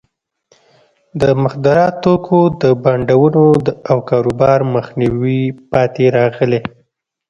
د 1.21 1.23
مخدره 1.43 1.85
توکو 2.03 2.39
د 2.61 2.63
بانډونو 2.83 3.45
او 3.89 3.97
کاروبار 4.09 4.59
مخنیوي 4.75 5.41
پاتې 5.71 6.05
راغلی. 6.17 6.61